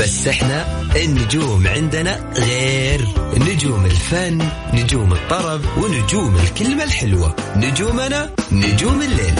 بس 0.00 0.28
إحنا 0.28 0.82
النجوم 0.96 1.66
عندنا 1.66 2.32
غير. 2.36 3.08
نجوم 3.36 3.84
الفن 3.84 4.48
نجوم 4.74 5.12
الطرب 5.12 5.60
ونجوم 5.78 6.36
الكلمة 6.36 6.84
الحلوة. 6.84 7.36
نجومنا 7.56 8.30
نجوم 8.52 9.02
الليل. 9.02 9.34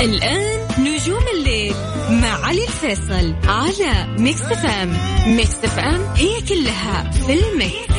الآن 0.00 0.66
نجوم 0.78 1.24
الليل 1.36 1.74
مع 2.10 2.46
علي 2.46 2.64
الفيصل 2.64 3.34
على 3.48 4.16
ميكس 4.18 4.42
اف 4.42 4.69
ام 4.69 4.96
ميكس 5.26 5.50
اف 5.50 5.75
ام 5.75 6.00
it's 6.16 6.40
all 6.48 7.10
in 7.10 7.32
the 7.32 7.59
mix. 7.59 7.95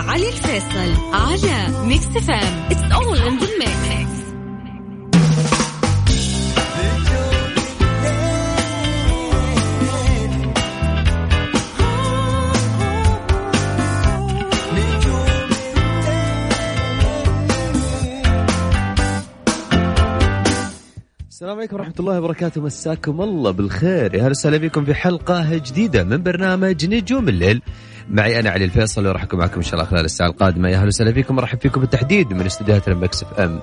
علي 0.00 0.28
الفيصل 0.28 1.12
على 1.12 1.86
ميكس 1.86 2.06
اف 2.06 2.37
ام 2.37 2.68
in 2.70 3.38
the 3.40 3.50
mix. 3.60 4.10
السلام 21.28 21.58
عليكم 21.58 21.76
ورحمة 21.76 21.94
الله 22.00 22.18
وبركاته. 22.18 22.60
مساكم 22.60 23.20
الله 23.20 23.50
بالخير. 23.50 24.14
يا 24.14 24.20
هلا 24.20 24.30
وسهلا 24.30 24.56
بكم 24.56 24.84
في 24.84 24.94
حلقة 24.94 25.56
جديدة 25.56 26.04
من 26.04 26.22
برنامج 26.22 26.86
نجوم 26.86 27.28
الليل. 27.28 27.62
معي 28.10 28.40
أنا 28.40 28.50
علي 28.50 28.64
الفيصل 28.64 29.06
وراح 29.06 29.22
أكون 29.22 29.38
معكم 29.38 29.56
إن 29.56 29.62
شاء 29.62 29.74
الله 29.74 29.84
خلال 29.84 30.04
الساعة 30.04 30.28
القادمة. 30.28 30.68
يا 30.68 30.76
هلا 30.76 30.86
وسهلا 30.86 31.10
بكم 31.10 31.38
ورحب 31.38 31.60
فيكم 31.60 31.80
بالتحديد 31.80 32.32
من 32.32 32.46
استديوهات 32.46 32.88
المكس 32.88 33.22
إف 33.22 33.40
إم. 33.40 33.60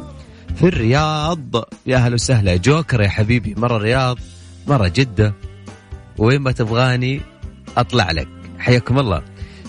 في 0.56 0.64
الرياض. 0.64 1.56
يا 1.86 1.98
هلا 1.98 2.14
وسهلا. 2.14 2.56
جوكر 2.56 3.02
يا 3.02 3.10
حبيبي. 3.10 3.56
مرة 3.58 3.78
الرياض 3.78 4.20
مرة 4.68 4.88
جدة. 4.88 5.34
وين 6.18 6.42
ما 6.42 6.52
تبغاني 6.52 7.22
أطلع 7.78 8.12
لك. 8.12 8.28
حياكم 8.60 9.00
الله. 9.00 9.22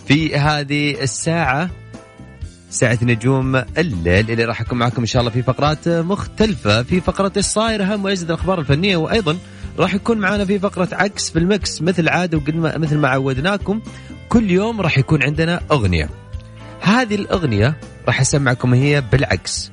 في 0.06 0.36
هذه 0.36 1.02
الساعة 1.02 1.70
ساعة 2.70 2.98
نجوم 3.02 3.56
الليل 3.56 4.30
اللي 4.30 4.44
راح 4.44 4.60
أكون 4.60 4.78
معكم 4.78 5.00
إن 5.00 5.06
شاء 5.06 5.20
الله 5.20 5.32
في 5.32 5.42
فقرات 5.42 5.88
مختلفة. 5.88 6.82
في 6.82 7.00
فقرة 7.00 7.32
إيش 7.36 7.46
صاير 7.46 7.82
أهم 7.82 8.04
وأجدد 8.04 8.30
الأخبار 8.30 8.60
الفنية. 8.60 8.96
وأيضا 8.96 9.36
راح 9.78 9.94
يكون 9.94 10.18
معنا 10.18 10.44
في 10.44 10.58
فقرة 10.58 10.88
عكس 10.92 11.30
في 11.30 11.38
المكس 11.38 11.82
مثل 11.82 12.08
عادة 12.08 12.38
وقد 12.38 12.54
مثل 12.56 12.98
ما 12.98 13.08
عودناكم. 13.08 13.80
كل 14.28 14.50
يوم 14.50 14.80
راح 14.80 14.98
يكون 14.98 15.22
عندنا 15.22 15.60
أغنية. 15.70 16.10
هذه 16.80 17.14
الأغنية 17.14 17.76
راح 18.06 18.20
أسمعكم 18.20 18.74
هي 18.74 19.02
بالعكس. 19.12 19.72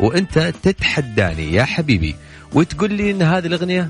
وأنت 0.00 0.38
تتحداني 0.62 1.52
يا 1.52 1.64
حبيبي 1.64 2.16
وتقول 2.52 2.92
لي 2.92 3.10
إن 3.10 3.22
هذه 3.22 3.46
الأغنية؟ 3.46 3.88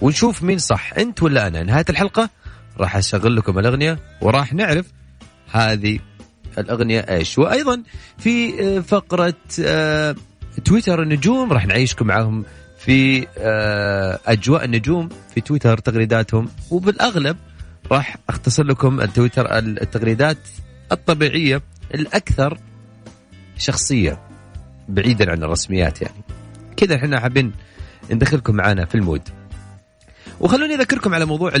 ونشوف 0.00 0.42
مين 0.42 0.58
صح 0.58 0.92
أنت 0.98 1.22
ولا 1.22 1.46
أنا؟ 1.46 1.62
نهاية 1.62 1.84
الحلقة 1.90 2.30
راح 2.78 2.96
أشغل 2.96 3.36
لكم 3.36 3.58
الأغنية 3.58 3.98
وراح 4.20 4.54
نعرف 4.54 4.86
هذه 5.50 5.98
الأغنية 6.58 7.00
إيش. 7.00 7.38
وأيضا 7.38 7.82
في 8.18 8.62
آه، 8.62 8.80
فقرة 8.80 9.34
آه، 9.64 10.14
تويتر 10.64 11.02
النجوم 11.02 11.52
راح 11.52 11.66
نعيشكم 11.66 12.06
معاهم 12.06 12.44
في 12.78 13.26
آه، 13.38 14.20
أجواء 14.26 14.64
النجوم 14.64 15.08
في 15.34 15.40
تويتر 15.40 15.78
تغريداتهم. 15.78 16.48
وبالأغلب 16.70 17.36
راح 17.92 18.16
أختصر 18.28 18.64
لكم 18.64 19.00
التويتر 19.00 19.58
التغريدات 19.58 20.38
الطبيعية 20.92 21.62
الأكثر 21.94 22.58
شخصية 23.58 24.20
بعيدا 24.88 25.30
عن 25.30 25.42
الرسميات 25.42 26.02
يعني. 26.02 26.22
كذا 26.76 26.96
إحنا 26.96 27.20
حابين 27.20 27.52
ندخلكم 28.10 28.54
معنا 28.56 28.84
في 28.84 28.94
المود. 28.94 29.22
وخلوني 30.40 30.74
أذكركم 30.74 31.14
على 31.14 31.24
موضوع 31.24 31.52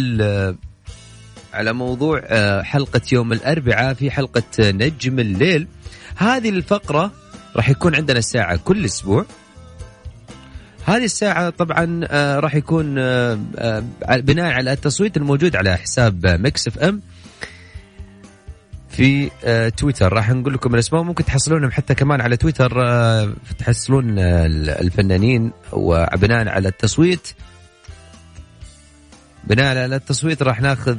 على 1.54 1.72
موضوع 1.72 2.22
آه، 2.24 2.62
حلقة 2.62 3.00
يوم 3.12 3.32
الأربعاء 3.32 3.94
في 3.94 4.10
حلقة 4.10 4.42
نجم 4.58 5.18
الليل. 5.18 5.68
هذه 6.16 6.48
الفقرة 6.48 7.12
راح 7.56 7.68
يكون 7.68 7.94
عندنا 7.94 8.20
ساعة 8.20 8.56
كل 8.56 8.84
أسبوع. 8.84 9.26
هذه 10.86 11.04
الساعة 11.04 11.50
طبعا 11.50 12.00
آه، 12.04 12.40
راح 12.40 12.54
يكون 12.54 12.98
آه، 12.98 13.38
آه، 13.58 13.82
بناء 14.08 14.52
على 14.52 14.72
التصويت 14.72 15.16
الموجود 15.16 15.56
على 15.56 15.76
حساب 15.76 16.26
ميكس 16.26 16.68
اف 16.68 16.78
ام 16.78 17.02
في 18.88 19.30
تويتر 19.76 20.12
راح 20.12 20.30
نقول 20.30 20.54
لكم 20.54 20.74
الاسماء 20.74 21.02
ممكن 21.02 21.24
تحصلونهم 21.24 21.70
حتى 21.70 21.94
كمان 21.94 22.20
على 22.20 22.36
تويتر 22.36 22.70
تحصلون 23.58 24.18
الفنانين 24.18 25.52
وبناء 25.72 26.48
على 26.48 26.68
التصويت 26.68 27.28
بناء 29.44 29.78
على 29.78 29.96
التصويت 29.96 30.42
راح 30.42 30.60
ناخذ 30.60 30.98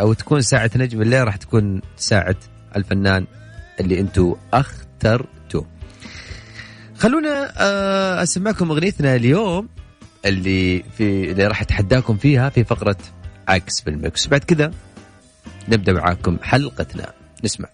أو 0.00 0.12
تكون 0.12 0.40
ساعة 0.40 0.70
نجم 0.76 1.02
الليل 1.02 1.24
راح 1.24 1.36
تكون 1.36 1.80
ساعة 1.96 2.36
الفنان 2.76 3.26
اللي 3.80 4.00
أنتم 4.00 4.34
أخترتوه. 4.52 5.41
خلونا 7.02 7.52
آه، 7.56 8.22
اسمعكم 8.22 8.70
اغنيتنا 8.70 9.16
اليوم 9.16 9.68
اللي 10.26 10.84
في 10.98 11.30
اللي 11.30 11.46
راح 11.46 11.62
اتحداكم 11.62 12.16
فيها 12.16 12.48
في 12.48 12.64
فقرة 12.64 12.96
عكس 13.48 13.80
بالمكس 13.80 14.26
بعد 14.26 14.44
كذا 14.44 14.70
نبدا 15.68 15.92
معاكم 15.92 16.38
حلقتنا 16.42 17.12
نسمع 17.44 17.68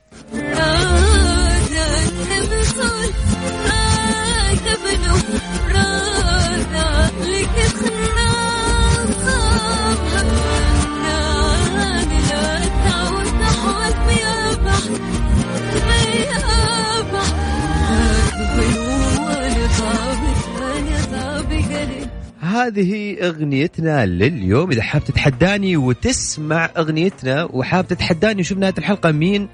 هذه 22.48 23.16
أغنيتنا 23.20 24.06
لليوم. 24.06 24.70
إذا 24.70 24.82
حاب 24.82 25.04
تتحداني 25.04 25.76
وتسمع 25.76 26.70
أغنيتنا 26.76 27.44
وحاب 27.44 27.86
تتحداني 27.88 28.40
وشوف 28.40 28.58
نهاية 28.58 28.74
الحلقة 28.78 29.12
مين 29.12 29.48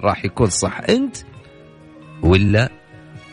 راح 0.00 0.24
يكون 0.24 0.50
صح 0.50 0.80
أنت 0.88 1.16
ولا 2.22 2.70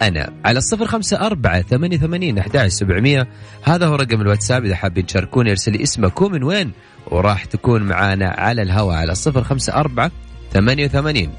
أنا. 0.02 0.34
على 0.46 0.58
الصفر 0.58 0.86
خمسة 0.86 1.18
أربعة 1.18 1.62
ثمانية 1.62 1.98
ثمانين 1.98 2.38
أحد 2.38 2.68
سبعمية. 2.68 3.28
هذا 3.64 3.88
هو 3.88 3.96
رقم 3.96 4.22
الواتساب. 4.22 4.66
إذا 4.66 4.76
حابين 4.76 5.06
تشاركوني 5.06 5.50
أرسل 5.52 5.72
لي 5.72 5.84
اسمك 5.84 6.22
ومن 6.22 6.44
وين 6.44 6.72
وراح 7.08 7.46
تكون 7.46 7.82
معانا 7.82 8.30
على 8.30 8.62
الهواء. 8.62 8.96
على 8.96 9.12
الصفر 9.12 9.44
خمسة 9.44 9.74
أربعة 9.74 10.12
ثمانية 10.54 10.86
وثمانين 10.86 11.32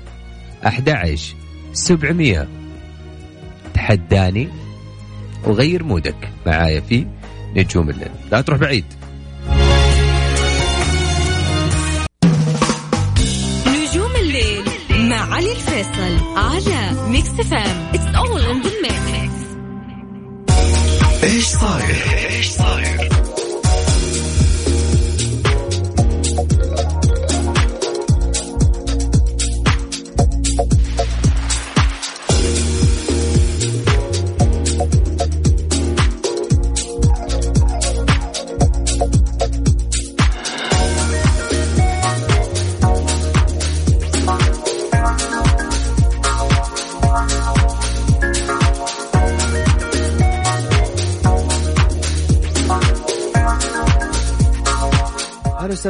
أحد 0.67 1.17
سبعمية. 1.73 2.49
تحداني 3.75 4.49
وغير 5.45 5.85
مودك. 5.85 6.29
معايا 6.47 6.81
في 6.81 7.07
نجوم 7.57 7.91
الليل. 7.91 8.11
لا 8.31 8.41
تروح 8.41 8.59
بعيد. 8.59 8.85
نجوم 13.67 14.17
الليل 14.17 14.65
مع 14.91 15.35
علي 15.35 15.53
الفيصل 15.53 16.37
على 16.37 17.09
ميكس 17.09 17.29
اف 17.29 17.61
ام 17.61 17.93
it's 17.93 18.17
all 18.17 18.39
in 18.39 18.63
the 18.63 18.73
mix. 18.83 19.03
إيش 21.25 21.47
صاير 21.47 21.89
إيش 21.89 22.05
صاير؟ 22.05 22.22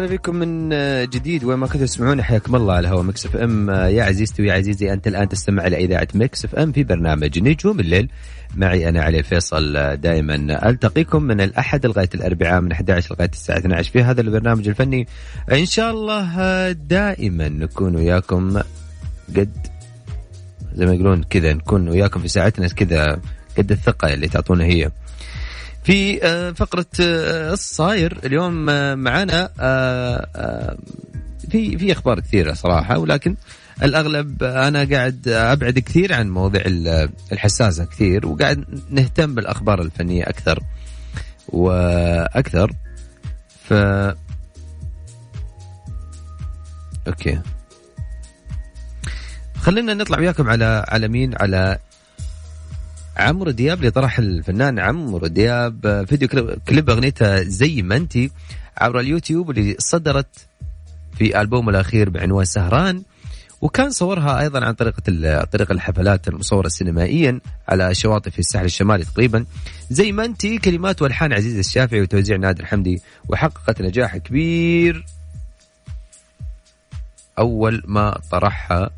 وسهلا 0.02 0.16
بكم 0.16 0.36
من 0.36 0.68
جديد. 1.10 1.44
وين 1.44 1.58
ما 1.58 1.66
كنتوا 1.66 1.86
تسمعوني 1.86 2.22
حياكم 2.22 2.56
الله 2.56 2.74
على 2.74 2.88
هوا 2.88 3.02
مكس 3.02 3.26
إف 3.26 3.36
إم. 3.36 3.70
يا 3.70 4.04
عزيزتي 4.04 4.42
ويا 4.42 4.52
عزيزي 4.52 4.92
أنت 4.92 5.06
الآن 5.08 5.28
تستمع 5.28 5.66
إلى 5.66 5.76
إذاعة 5.76 6.08
مكس 6.14 6.44
إف 6.44 6.54
إم 6.54 6.72
في 6.72 6.84
برنامج 6.84 7.38
نجوم 7.38 7.80
الليل. 7.80 8.08
معي 8.56 8.88
أنا 8.88 9.02
علي 9.02 9.18
الفيصل 9.18 9.96
دائما 9.96 10.68
ألتقيكم 10.68 11.22
من 11.22 11.40
الأحد 11.40 11.86
لغاية 11.86 12.08
الأربعاء 12.14 12.60
من 12.60 12.72
11 12.72 13.14
لغاية 13.14 13.30
الساعة 13.32 13.58
12 13.58 13.92
في 13.92 14.02
هذا 14.02 14.20
البرنامج 14.20 14.68
الفني. 14.68 15.06
إن 15.52 15.66
شاء 15.66 15.90
الله 15.90 16.72
دائما 16.72 17.48
نكون 17.48 17.96
وياكم 17.96 18.60
قد 19.36 19.56
زي 20.74 20.86
ما 20.86 20.94
يقولون 20.94 21.22
كذا 21.22 21.52
نكون 21.52 21.88
وياكم 21.88 22.20
في 22.20 22.28
ساعتنا 22.28 22.68
كذا 22.68 23.20
قد 23.58 23.72
الثقة 23.72 24.14
اللي 24.14 24.28
تعطونا 24.28 24.64
هي. 24.64 24.90
في 25.84 26.24
آه، 26.24 26.50
فقرة 26.50 26.86
آه، 27.00 27.52
الصاير 27.52 28.18
اليوم 28.24 28.70
آه، 28.70 28.94
معنا 28.94 29.50
في 31.50 31.78
في 31.78 31.92
أخبار 31.92 32.20
كثيرة 32.20 32.52
صراحة 32.52 32.98
ولكن 32.98 33.36
الأغلب 33.82 34.42
أنا 34.42 34.84
قاعد 34.84 35.28
أبعد 35.28 35.78
كثير 35.78 36.14
عن 36.14 36.30
مواضيع 36.30 36.62
الحساسة 37.32 37.84
كثير 37.84 38.26
وقاعد 38.26 38.64
نهتم 38.90 39.34
بالأخبار 39.34 39.82
الفنية 39.82 40.22
أكثر 40.22 40.62
وأكثر. 41.48 42.72
ف 43.64 43.72
أوكي. 47.08 47.40
خلينا 49.56 49.94
نطلع 49.94 50.18
وياكم 50.18 50.50
على 50.50 50.84
على 50.88 51.08
مين؟ 51.08 51.34
على 51.40 51.78
عمرو 53.16 53.50
دياب 53.50 53.78
اللي 53.78 53.90
طرح 53.90 54.18
الفنان 54.18 54.78
عمرو 54.78 55.26
دياب 55.26 56.04
فيديو 56.08 56.28
كليب 56.68 56.90
أغنيته 56.90 57.42
زي 57.42 57.82
ما 57.82 57.96
انت 57.96 58.18
عبر 58.76 59.00
اليوتيوب 59.00 59.50
اللي 59.50 59.76
صدرت 59.78 60.46
في 61.18 61.40
ألبومه 61.40 61.70
الأخير 61.70 62.10
بعنوان 62.10 62.44
سهران. 62.44 63.02
وكان 63.60 63.90
صورها 63.90 64.40
أيضا 64.40 64.64
عن 64.64 64.74
طريقة 64.74 65.44
طريقه 65.44 65.72
الحفلات 65.72 66.28
المصورة 66.28 66.68
سينمائيا 66.68 67.40
على 67.68 67.94
شواطئ 67.94 68.30
في 68.30 68.38
الساحل 68.38 68.64
الشمالي 68.64 69.04
تقريبا. 69.04 69.44
زي 69.90 70.12
ما 70.12 70.24
انت 70.24 70.46
كلمات 70.46 71.02
وألحان 71.02 71.32
عزيز 71.32 71.58
الشافعي 71.58 72.00
وتوزيع 72.00 72.36
نادر 72.36 72.66
حمدي 72.66 73.02
وحققت 73.28 73.82
نجاح 73.82 74.16
كبير. 74.16 75.06
أول 77.38 77.82
ما 77.86 78.18
طرحها 78.30 78.90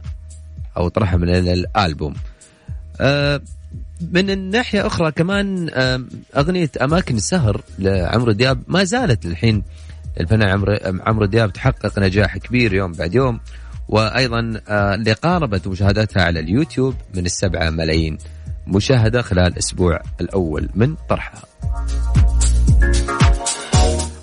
أو 0.76 0.88
طرحها 0.88 1.16
من 1.16 1.28
الألبوم. 1.28 2.14
أه 3.00 3.40
من 4.12 4.30
الناحية 4.30 4.86
أخرى 4.86 5.12
كمان 5.12 5.70
أغنية 6.36 6.70
أماكن 6.82 7.16
السهر 7.16 7.60
لعمرو 7.78 8.32
دياب 8.32 8.62
ما 8.68 8.84
زالت 8.84 9.26
الحين 9.26 9.62
الفنان 10.20 10.48
عمرو 10.48 10.76
عمرو 11.06 11.26
دياب 11.26 11.52
تحقق 11.52 11.98
نجاح 11.98 12.38
كبير 12.38 12.74
يوم 12.74 12.92
بعد 12.92 13.14
يوم 13.14 13.40
وأيضا 13.88 14.60
آه، 14.68 14.94
اللي 14.94 15.12
قاربت 15.12 15.68
مشاهداتها 15.68 16.22
على 16.22 16.40
اليوتيوب 16.40 16.94
من 17.14 17.26
السبعة 17.26 17.70
ملايين 17.70 18.18
مشاهدة 18.66 19.22
خلال 19.22 19.46
الأسبوع 19.46 20.00
الأول 20.20 20.68
من 20.74 20.94
طرحها. 21.08 21.42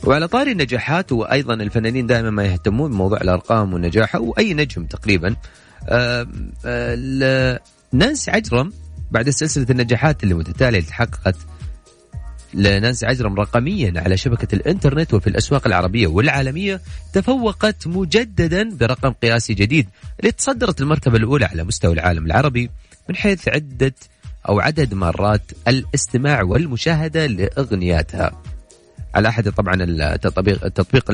وعلى 0.04 0.28
طاري 0.28 0.52
النجاحات 0.52 1.12
وأيضا 1.12 1.54
الفنانين 1.54 2.08
دائما 2.08 2.30
ما 2.30 2.46
يهتمون 2.46 2.92
بموضوع 2.92 3.22
الأرقام 3.22 3.74
والنجاح 3.74 4.16
أو 4.16 4.36
أي 4.38 4.54
نجم 4.54 4.86
تقريبا 4.86 5.36
نانسي 7.94 8.32
عجرم 8.32 8.74
بعد 9.12 9.30
سلسلة 9.30 9.66
النجاحات 9.70 10.24
اللي 10.24 10.34
متتالية 10.34 10.80
اللي 10.80 10.90
تحققت 10.90 11.36
لنانسي 12.54 13.06
عجرم 13.06 13.36
رقميا 13.36 13.94
على 13.96 14.18
شبكة 14.18 14.56
الإنترنت 14.56 15.14
وفي 15.14 15.28
الأسواق 15.28 15.68
العربية 15.68 16.08
والعالمية 16.08 16.82
تفوقت 17.14 17.88
مجددا 17.88 18.70
برقم 18.76 19.12
قياسي 19.12 19.54
جديد 19.54 19.90
اللي 20.20 20.32
تصدرت 20.32 20.82
المرتبة 20.82 21.18
الأولى 21.18 21.46
على 21.46 21.64
مستوى 21.64 21.94
العالم 21.94 22.26
العربي 22.26 22.70
من 23.10 23.16
حيث 23.16 23.48
عدة 23.48 23.94
أو 24.50 24.60
عدد 24.60 24.94
مرات 24.94 25.42
الاستماع 25.68 26.42
والمشاهدة 26.42 27.26
لأغنياتها. 27.26 28.42
على 29.16 29.30
أحد 29.30 29.50
طبعا 29.50 29.76
التطبيق, 29.80 30.66
التطبيق 30.66 31.12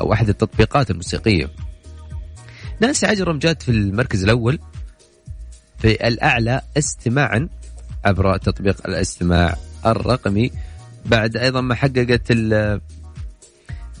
أو 0.00 0.12
أحد 0.12 0.28
التطبيقات 0.28 0.90
الموسيقية. 0.90 1.50
نانسي 2.80 3.06
عجرم 3.06 3.38
جات 3.38 3.62
في 3.62 3.70
المركز 3.70 4.24
الأول 4.24 4.58
في 5.78 6.08
الأعلى 6.08 6.60
استماعا 6.76 7.48
عبر 8.04 8.36
تطبيق 8.36 8.86
الاستماع 8.86 9.56
الرقمي. 9.86 10.50
بعد 11.06 11.36
أيضا 11.36 11.60
ما 11.60 11.74
حققت 11.74 12.32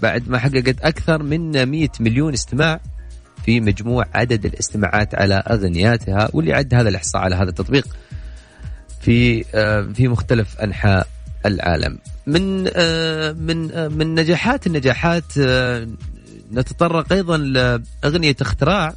بعد 0.02 0.28
ما 0.28 0.38
حققت 0.38 0.80
أكثر 0.80 1.22
من 1.22 1.64
100 1.64 1.88
مليون 2.00 2.32
استماع 2.32 2.80
في 3.44 3.60
مجموع 3.60 4.06
عدد 4.14 4.46
الاستماعات 4.46 5.14
على 5.14 5.34
أغنياتها 5.34 6.28
واللي 6.32 6.52
عد 6.52 6.74
هذا 6.74 6.88
الإحصاء 6.88 7.22
على 7.22 7.36
هذا 7.36 7.48
التطبيق 7.48 7.86
في 9.00 9.44
آه، 9.54 9.82
في 9.94 10.08
مختلف 10.08 10.60
أنحاء 10.60 11.06
العالم. 11.46 11.98
من 12.26 12.70
آه، 12.74 13.32
من 13.32 13.72
آه، 13.72 13.88
من 13.88 14.14
نجاحات 14.14 14.66
النجاحات 14.66 15.38
نتطرق 16.52 17.12
أيضا 17.12 17.36
لأغنية 17.36 18.36
اختراع. 18.40 18.94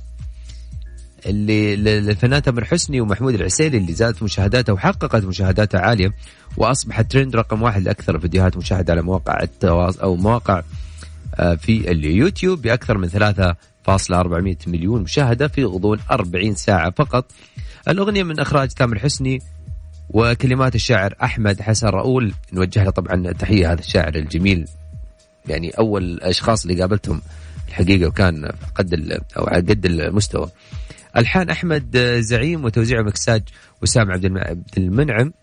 اللي 1.25 1.75
للفنان 1.75 2.41
تامر 2.41 2.65
حسني 2.65 3.01
ومحمود 3.01 3.33
العسيلي 3.33 3.77
اللي 3.77 3.93
زادت 3.93 4.23
مشاهداتها 4.23 4.73
وحققت 4.73 5.23
مشاهداتها 5.23 5.81
عالية 5.81 6.11
وأصبحت 6.57 7.11
ترند 7.11 7.35
رقم 7.35 7.61
واحد 7.61 7.81
لأكثر 7.81 8.19
فيديوهات 8.19 8.57
مشاهدة 8.57 8.93
على 8.93 9.01
مواقع 9.01 9.43
التواصل 9.43 10.01
أو 10.01 10.15
مواقع 10.15 10.61
آه، 11.35 11.55
في 11.55 11.91
اليوتيوب 11.91 12.61
بأكثر 12.61 12.97
من 12.97 13.09
3.400 13.09 14.67
مليون 14.67 15.01
مشاهدة 15.01 15.47
في 15.47 15.63
غضون 15.63 15.99
40 16.11 16.55
ساعة 16.55 16.91
فقط. 16.91 17.31
الأغنية 17.87 18.23
من 18.23 18.39
إخراج 18.39 18.69
تامر 18.69 18.99
حسني 18.99 19.39
وكلمات 20.09 20.75
الشاعر 20.75 21.15
أحمد 21.23 21.61
حسن 21.61 21.87
راؤول 21.87 22.33
نوجه 22.53 22.83
له 22.83 22.89
طبعا 22.89 23.31
تحية 23.31 23.71
هذا 23.71 23.79
الشاعر 23.79 24.15
الجميل 24.15 24.65
يعني 25.47 25.69
أول 25.69 26.03
الاشخاص 26.03 26.65
اللي 26.65 26.81
قابلتهم 26.81 27.21
الحقيقة 27.67 28.07
وكان 28.07 28.51
قد 28.75 29.21
أو 29.37 29.47
على 29.47 29.57
قد 29.57 29.85
المستوى. 29.85 30.49
الحان 31.17 31.49
أحمد 31.49 31.97
زعيم 32.19 32.65
وتوزيع 32.65 33.01
مكساج 33.01 33.43
وسام 33.81 34.11
عبد 34.11 34.25
المنعم. 34.77 35.33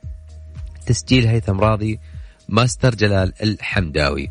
تسجيل 0.87 1.27
هيثم 1.27 1.61
راضي 1.61 2.01
ماستر 2.49 2.95
جلال 2.95 3.33
الحمداوي. 3.43 4.31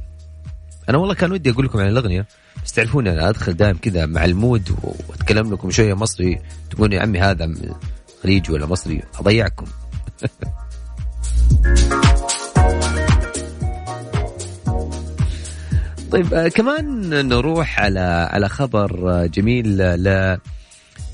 أنا 0.89 0.97
والله 0.97 1.13
كان 1.13 1.31
ودي 1.31 1.51
أقول 1.51 1.65
لكم 1.65 1.79
عن 1.79 1.87
الأغنية. 1.87 2.27
بس 2.65 2.73
تعرفون 2.73 3.07
أنا 3.07 3.29
أدخل 3.29 3.53
دائم 3.53 3.77
كذا 3.77 4.05
مع 4.05 4.25
ال 4.25 4.35
mood 4.35 4.75
وأتكلم 4.83 5.53
لكم 5.53 5.71
شوية 5.71 5.93
مصري. 5.93 6.39
تقول 6.69 6.93
يا 6.93 7.01
عمي 7.01 7.19
هذا 7.19 7.53
خليجي 8.23 8.51
ولا 8.51 8.65
مصري؟ 8.65 9.01
أضيعكم. 9.19 9.65
طيب 16.11 16.33
آه 16.33 16.47
كمان 16.47 17.09
نروح 17.27 17.79
على 17.79 18.29
على 18.31 18.49
خبر 18.49 19.25
جميل 19.25 19.77
ل 19.77 20.37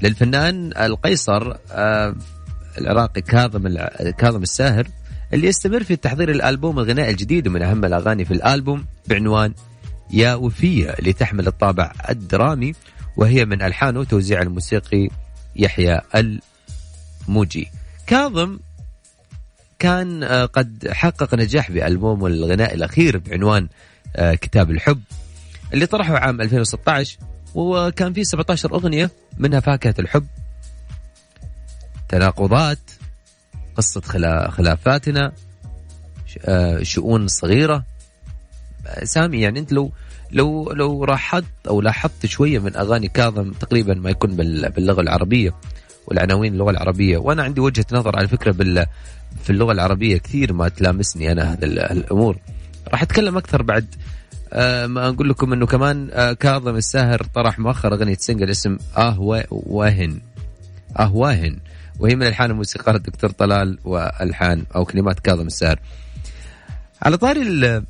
للفنان 0.03 0.71
القيصر 0.77 1.55
آه، 1.71 2.15
العراقي 2.77 3.21
كاظم 3.21 3.77
كاظم 4.17 4.43
الساهر 4.43 4.87
اللي 5.33 5.47
يستمر 5.47 5.83
في 5.83 5.95
تحضير 5.95 6.31
الألبوم 6.31 6.79
الغنائي 6.79 7.11
الجديد 7.11 7.47
ومن 7.47 7.61
أهم 7.61 7.85
الأغاني 7.85 8.25
في 8.25 8.31
الألبوم 8.31 8.85
بعنوان 9.07 9.53
يا 10.11 10.33
وفية 10.33 10.89
اللي 10.89 11.13
تحمل 11.13 11.47
الطابع 11.47 11.91
الدرامي 12.09 12.73
وهي 13.17 13.45
من 13.45 13.61
الحانه 13.61 13.99
وتوزيع 13.99 14.41
الموسيقي 14.41 15.09
يحيى 15.55 16.01
الموجي. 16.15 17.67
كاظم 18.07 18.59
كان 19.79 20.23
آه، 20.23 20.45
قد 20.45 20.87
حقق 20.91 21.35
نجاح 21.35 21.71
بألبومه 21.71 22.27
الغنائي 22.27 22.75
الأخير 22.75 23.17
بعنوان 23.17 23.67
آه، 24.15 24.33
كتاب 24.33 24.71
الحب 24.71 25.01
اللي 25.73 25.85
طرحه 25.85 26.17
عام 26.17 26.41
2016 26.41 27.17
وكان 27.55 28.13
فيه 28.13 28.23
17 28.23 28.73
أغنية 28.73 29.11
منها 29.37 29.59
فاكهة 29.59 29.95
الحب 29.99 30.25
تناقضات 32.09 32.79
قصة 33.75 34.01
خلافاتنا 34.49 35.31
آه، 36.45 36.83
شؤون 36.83 37.27
صغيرة. 37.27 37.83
سامي 39.03 39.41
يعني 39.41 39.59
أنت 39.59 39.73
لو 39.73 39.91
لو 40.31 40.71
لو 40.71 41.03
راحت 41.03 41.43
أو 41.67 41.81
لاحظت 41.81 42.25
شوية 42.25 42.59
من 42.59 42.75
أغاني 42.75 43.07
كاظم 43.07 43.51
تقريبا 43.51 43.93
ما 43.93 44.09
يكون 44.09 44.35
باللغة 44.35 45.01
العربية 45.01 45.53
والعناوين 46.07 46.53
اللغة 46.53 46.71
العربية. 46.71 47.17
وأنا 47.17 47.43
عندي 47.43 47.61
وجهة 47.61 47.85
نظر 47.91 48.17
على 48.17 48.27
فكرة 48.27 48.51
بال 48.51 48.85
في 49.43 49.49
اللغة 49.49 49.71
العربية 49.71 50.17
كثير 50.17 50.53
ما 50.53 50.69
تلامسني 50.69 51.31
أنا 51.31 51.53
هذه 51.53 51.63
الأمور 51.65 52.37
راح 52.91 53.01
أتكلم 53.01 53.37
أكثر 53.37 53.61
بعد 53.61 53.95
ما 54.87 55.07
أقول 55.09 55.29
لكم 55.29 55.53
إنه 55.53 55.65
كمان 55.65 56.09
آه 56.13 56.33
كاظم 56.33 56.75
الساهر 56.75 57.23
طرح 57.23 57.59
مؤخر 57.59 57.93
أغنية 57.93 58.17
سنجل 58.19 58.49
اسم 58.49 58.77
آه 58.97 59.19
واهن 59.51 60.19
آه 60.99 61.15
واهن 61.15 61.59
وهي 61.99 62.15
من 62.15 62.27
ألحان 62.27 62.51
الموسيقار 62.51 62.95
الدكتور 62.95 63.29
طلال 63.29 63.77
وألحان 63.85 64.65
أو 64.75 64.85
كلمات 64.85 65.19
كاظم 65.19 65.47
الساهر. 65.47 65.79
على 67.01 67.17
طاري 67.17 67.81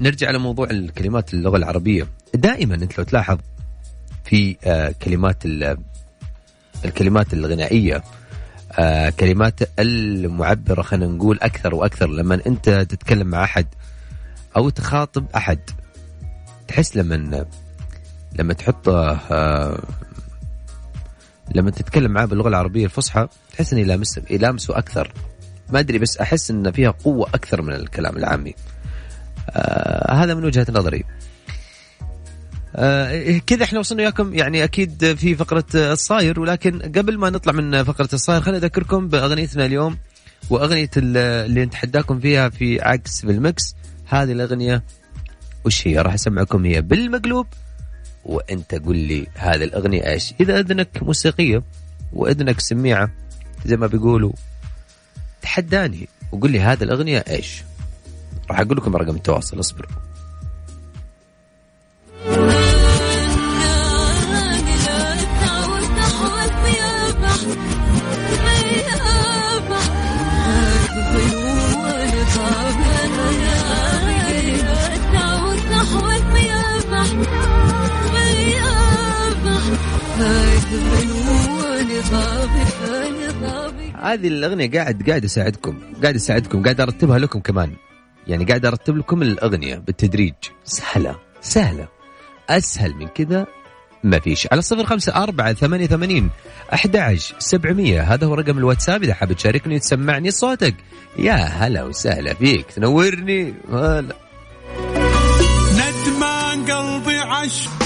نرجع 0.00 0.30
لموضوع 0.30 0.70
الكلمات 0.70 1.34
اللغة 1.34 1.56
العربية. 1.56 2.06
دائما 2.34 2.74
أنت 2.74 2.98
لو 2.98 3.04
تلاحظ 3.04 3.38
في 4.24 4.56
آه، 4.64 4.94
كلمات 5.02 5.44
ال- 5.46 5.76
الكلمات 6.84 7.32
الغنائية 7.34 8.02
آه، 8.72 9.10
كلمات 9.10 9.60
المعبرة 9.78 10.82
خلينا 10.82 11.12
نقول 11.12 11.38
أكثر 11.42 11.74
وأكثر 11.74 12.06
لما 12.10 12.40
أنت 12.46 12.70
تتكلم 12.70 13.26
مع 13.26 13.44
أحد 13.44 13.66
أو 14.56 14.68
تخاطب 14.68 15.26
أحد. 15.36 15.58
تحس 16.68 16.96
لما 16.96 17.46
لما 18.38 18.54
تحط 18.54 18.88
آه، 18.88 19.78
لما 21.54 21.70
تتكلم 21.70 22.10
معاه 22.10 22.24
باللغة 22.24 22.48
العربية 22.48 22.84
الفصحى 22.84 23.28
تحس 23.52 23.72
إنه 23.72 23.82
يلامس 23.82 24.20
يلامسه 24.30 24.78
أكثر. 24.78 25.12
ما 25.70 25.78
أدري 25.80 25.98
بس 25.98 26.18
أحس 26.18 26.50
إن 26.50 26.72
فيها 26.72 26.90
قوة 26.90 27.28
أكثر 27.34 27.62
من 27.62 27.72
الكلام 27.74 28.16
العامي. 28.16 28.54
آه 29.50 30.12
هذا 30.14 30.34
من 30.34 30.44
وجهة 30.44 30.66
نظري. 30.70 31.04
آه 32.76 33.38
كذا 33.46 33.64
إحنا 33.64 33.78
وصلنا 33.78 34.02
وياكم. 34.02 34.34
يعني 34.34 34.64
أكيد 34.64 35.14
في 35.14 35.34
فقرة 35.34 35.64
الصاير 35.74 36.40
ولكن 36.40 36.78
قبل 36.82 37.18
ما 37.18 37.30
نطلع 37.30 37.52
من 37.52 37.84
فقرة 37.84 38.08
الصاير 38.12 38.40
خليني 38.40 38.58
أذكركم 38.64 39.08
بأغنيتنا 39.08 39.66
اليوم 39.66 39.98
وأغنية 40.50 40.90
ال- 40.96 41.16
اللي 41.16 41.64
نتحداكم 41.64 42.20
فيها 42.20 42.48
في 42.48 42.80
عكس 42.82 43.24
بالمكس 43.24 43.74
هذه 44.14 44.32
الأغنية 44.32 44.82
وش 45.64 45.88
هي؟ 45.88 45.98
راح 45.98 46.14
أسمعكم 46.14 46.66
هي 46.66 46.82
بالمقلوب. 46.82 47.46
وأنت 48.24 48.74
قل 48.74 48.96
لي 48.96 49.26
هذه 49.34 49.64
الأغنية 49.64 50.06
إيش؟ 50.06 50.34
إذا 50.40 50.60
أذنك 50.60 51.02
موسيقية 51.02 51.62
وأذنك 52.12 52.60
سميعة 52.60 53.10
زي 53.66 53.76
ما 53.76 53.86
بيقولوا 53.86 54.32
تحداني 55.42 56.08
وقل 56.32 56.50
لي 56.50 56.60
هذه 56.60 56.82
الأغنية 56.82 57.24
إيش؟ 57.28 57.62
راح 58.50 58.60
أقول 58.60 58.76
لكم 58.76 58.96
رقم 58.96 59.16
التواصل 59.16 59.60
اصبروا. 59.60 59.90
هذه 84.14 84.28
الأغنية 84.28 84.70
قاعد 84.70 85.08
قاعد 85.08 85.24
أساعدكم 85.24 85.78
قاعد 86.02 86.14
أساعدكم 86.14 86.62
قاعد 86.62 86.80
أرتبها 86.80 87.18
لكم 87.18 87.40
كمان. 87.40 87.72
يعني 88.26 88.44
قاعد 88.44 88.66
أرتب 88.66 88.96
لكم 88.96 89.22
الأغنية 89.22 89.76
بالتدريج. 89.76 90.34
سهلة 90.64 91.16
سهلة. 91.40 91.88
أسهل 92.50 92.94
من 92.94 93.08
كذا 93.08 93.46
ما 94.04 94.18
فيش. 94.18 94.48
على 94.52 94.62
صفر 94.62 94.86
خمسة 94.86 95.22
أربعة 95.22 95.52
ثمانية 95.52 95.86
ثمانين 95.86 96.30
أحد 96.74 97.18
سبعمية. 97.38 98.14
هذا 98.14 98.26
هو 98.26 98.34
رقم 98.34 98.58
الواتساب. 98.58 99.02
إذا 99.02 99.14
حاب 99.14 99.32
تشاركني 99.32 99.78
تسمعني 99.78 100.30
صوتك. 100.30 100.74
يا 101.18 101.34
هلا 101.34 101.84
وسهلا 101.84 102.34
فيك. 102.34 102.66
تنورني. 102.70 103.54
هلا. 103.72 104.16
ندمان 105.74 106.64
قلبي 106.64 107.18
عش 107.18 107.68
نجوم 107.68 107.74
الليل 107.74 107.83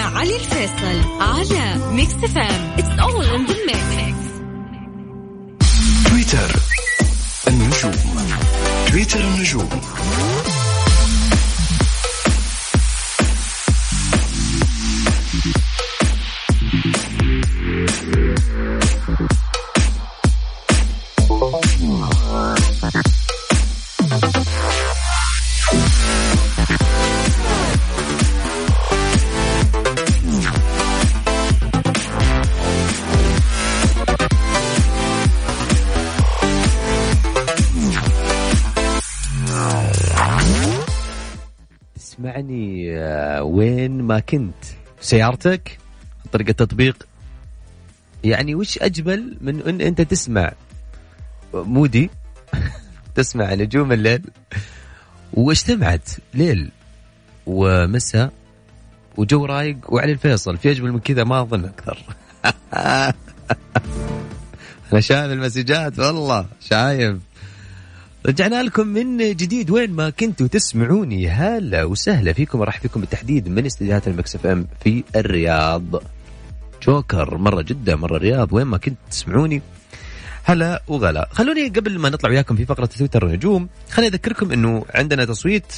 علي 0.00 0.36
الفيصل 0.36 1.20
على 1.20 1.92
ميكس 1.92 2.12
اف 2.12 2.43
ام 2.43 2.74
it's 2.78 2.98
all 3.00 3.24
in 3.24 3.46
the 3.46 3.54
mix 3.66 4.30
تويتر 6.08 6.60
النجوم. 7.48 7.92
تويتر 8.90 9.20
النجوم. 9.20 9.68
تسمعني 42.20 42.98
آه، 42.98 43.42
وين 43.42 44.02
ما 44.02 44.20
كنت. 44.20 44.64
سيارتك 45.00 45.78
عن 46.24 46.30
طريق 46.32 46.48
التطبيق 46.48 47.06
يعني 48.24 48.54
وش 48.54 48.78
أجمل 48.78 49.36
من 49.40 49.62
إن 49.62 49.80
أنت 49.80 50.00
تسمع 50.00 50.52
مودي؟ 51.54 52.10
تسمع 53.16 53.54
نجوم 53.54 53.92
الليل. 53.92 54.22
واجتمعت 55.32 56.08
ليل 56.34 56.70
ومساء 57.46 58.32
وجو 59.16 59.44
رايق 59.44 59.76
وعلي 59.88 60.12
الفيصل. 60.12 60.56
في 60.56 60.70
أجمل 60.70 60.92
من 60.92 61.00
كذا 61.00 61.24
ما 61.24 61.40
أظن 61.40 61.64
أكثر. 61.64 61.98
أنا 64.92 65.00
شايف 65.00 65.32
المسجات 65.32 65.98
والله 65.98 66.46
شايف. 66.60 67.29
رجعنا 68.26 68.62
لكم 68.62 68.86
من 68.86 69.16
جديد. 69.16 69.70
وين 69.70 69.90
ما 69.90 70.10
كنتوا 70.10 70.46
تسمعوني 70.46 71.28
هلا 71.28 71.84
وسهلا 71.84 72.32
فيكم. 72.32 72.62
أرحب 72.62 72.80
فيكم 72.80 73.00
بالتحديد 73.00 73.48
من 73.48 73.66
استديوهات 73.66 74.08
المكس 74.08 74.34
اف 74.34 74.46
ام 74.46 74.66
في 74.84 75.04
الرياض. 75.16 76.02
جوكر 76.82 77.38
مرة 77.38 77.62
جدة 77.62 77.96
مرة 77.96 78.16
الرياض 78.16 78.52
وين 78.52 78.66
ما 78.66 78.78
كنت 78.78 78.98
تسمعوني 79.10 79.62
هلا 80.44 80.82
وغلا. 80.88 81.28
خلوني 81.32 81.68
قبل 81.68 81.98
ما 81.98 82.08
نطلع 82.08 82.30
وياكم 82.30 82.56
في 82.56 82.66
فقرة 82.66 82.86
تويتر 82.86 83.26
النجوم 83.26 83.68
خليني 83.90 84.14
أذكركم 84.14 84.52
إنه 84.52 84.84
عندنا 84.94 85.24
تصويت 85.24 85.72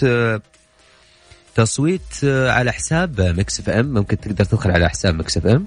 تصويت 1.55 2.25
على 2.25 2.73
حساب 2.73 3.21
مكس 3.21 3.61
اف 3.61 3.69
ام. 3.69 3.87
ممكن 3.87 4.21
تقدر 4.21 4.45
تدخل 4.45 4.71
على 4.71 4.89
حساب 4.89 5.15
مكس 5.15 5.37
اف 5.37 5.47
ام. 5.47 5.67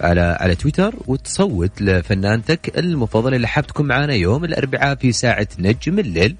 على 0.00 0.36
على 0.40 0.54
تويتر 0.54 0.94
وتصوت 1.06 1.82
لفنانتك 1.82 2.78
المفضلة 2.78 3.36
اللي 3.36 3.48
حاب 3.48 3.66
تكون 3.66 3.86
معنا 3.86 4.14
يوم 4.14 4.44
الأربعاء 4.44 4.94
في 4.94 5.12
ساعة 5.12 5.48
نجم 5.58 5.98
الليل. 5.98 6.36